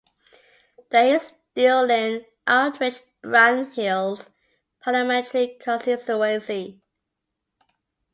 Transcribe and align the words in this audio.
There 0.89 1.15
is 1.15 1.33
still 1.51 1.91
an 1.91 2.25
Aldridge-Brownhills 2.47 4.31
parliamentary 4.83 5.59
constituency. 5.61 6.81